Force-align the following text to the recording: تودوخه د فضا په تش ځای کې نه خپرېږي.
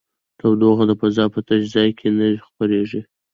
تودوخه 0.39 0.83
د 0.87 0.91
فضا 1.01 1.25
په 1.33 1.39
تش 1.47 1.61
ځای 1.73 1.89
کې 1.99 2.07
نه 2.17 2.25
خپرېږي. 2.47 3.01